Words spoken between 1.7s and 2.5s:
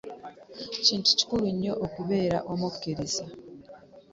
okubeera